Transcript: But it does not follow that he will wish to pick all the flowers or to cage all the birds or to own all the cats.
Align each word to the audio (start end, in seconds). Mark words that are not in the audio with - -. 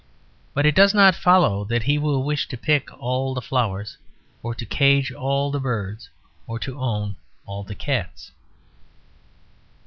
But 0.55 0.65
it 0.65 0.73
does 0.73 0.95
not 0.95 1.13
follow 1.13 1.63
that 1.65 1.83
he 1.83 1.99
will 1.99 2.23
wish 2.23 2.47
to 2.47 2.57
pick 2.57 2.91
all 2.97 3.35
the 3.35 3.39
flowers 3.41 3.97
or 4.41 4.55
to 4.55 4.65
cage 4.65 5.11
all 5.11 5.51
the 5.51 5.59
birds 5.59 6.09
or 6.47 6.57
to 6.57 6.79
own 6.79 7.17
all 7.45 7.63
the 7.63 7.75
cats. 7.75 8.31